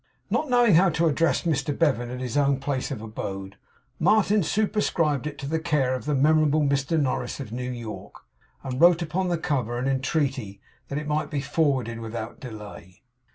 [0.31, 3.57] Not knowing how to address Mr Bevan at his own place of abode,
[3.99, 8.23] Martin superscribed it to the care of the memorable Mr Norris of New York,
[8.63, 13.03] and wrote upon the cover an entreaty that it might be forwarded without delay.